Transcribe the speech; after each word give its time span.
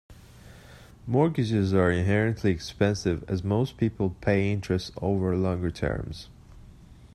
Mortgages 1.05 1.75
are 1.75 1.91
inherently 1.91 2.49
expensive 2.49 3.23
as 3.29 3.43
most 3.43 3.77
people 3.77 4.15
pay 4.19 4.51
interest 4.51 4.91
over 4.97 5.37
longer 5.37 5.69
terms. 5.69 6.27